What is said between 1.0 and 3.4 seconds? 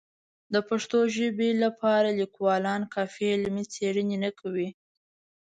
ژبې لپاره لیکوالان کافي